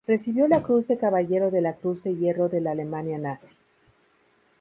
Recibió 0.07 0.47
la 0.47 0.63
Cruz 0.63 0.87
de 0.87 0.97
Caballero 0.97 1.51
de 1.51 1.61
la 1.61 1.75
Cruz 1.75 2.01
de 2.01 2.15
Hierro 2.15 2.49
de 2.49 2.59
la 2.59 2.71
Alemania 2.71 3.19
Nazi. 3.19 3.53